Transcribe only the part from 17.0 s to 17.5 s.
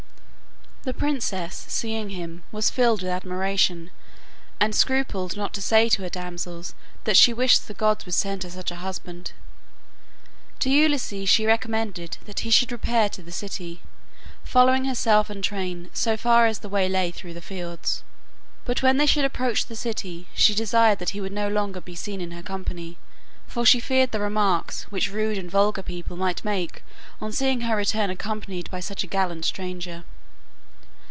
through the